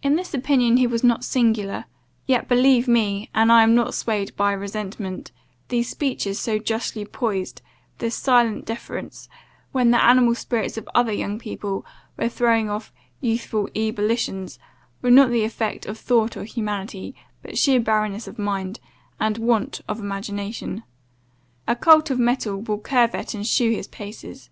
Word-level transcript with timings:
"In 0.00 0.14
this 0.14 0.32
opinion 0.32 0.76
he 0.76 0.86
was 0.86 1.02
not 1.02 1.24
singular; 1.24 1.86
yet, 2.26 2.46
believe 2.46 2.86
me, 2.86 3.28
and 3.34 3.50
I 3.50 3.64
am 3.64 3.74
not 3.74 3.92
swayed 3.94 4.30
by 4.36 4.52
resentment, 4.52 5.32
these 5.70 5.88
speeches 5.90 6.38
so 6.38 6.58
justly 6.60 7.04
poized, 7.04 7.60
this 7.98 8.14
silent 8.14 8.64
deference, 8.64 9.28
when 9.72 9.90
the 9.90 10.00
animal 10.00 10.36
spirits 10.36 10.76
of 10.76 10.88
other 10.94 11.10
young 11.10 11.36
people 11.40 11.84
were 12.16 12.28
throwing 12.28 12.70
off 12.70 12.92
youthful 13.20 13.68
ebullitions, 13.74 14.60
were 15.02 15.10
not 15.10 15.30
the 15.32 15.42
effect 15.42 15.84
of 15.86 15.98
thought 15.98 16.36
or 16.36 16.44
humility, 16.44 17.16
but 17.42 17.58
sheer 17.58 17.80
barrenness 17.80 18.28
of 18.28 18.38
mind, 18.38 18.78
and 19.18 19.36
want 19.36 19.80
of 19.88 19.98
imagination. 19.98 20.84
A 21.66 21.74
colt 21.74 22.08
of 22.12 22.20
mettle 22.20 22.60
will 22.60 22.78
curvet 22.78 23.34
and 23.34 23.44
shew 23.44 23.72
his 23.72 23.88
paces. 23.88 24.48